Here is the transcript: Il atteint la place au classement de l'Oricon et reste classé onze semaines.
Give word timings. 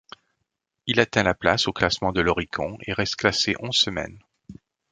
Il 0.87 0.99
atteint 0.99 1.21
la 1.21 1.35
place 1.35 1.67
au 1.67 1.73
classement 1.73 2.11
de 2.11 2.21
l'Oricon 2.21 2.75
et 2.87 2.91
reste 2.91 3.17
classé 3.17 3.53
onze 3.59 3.75
semaines. 3.77 4.17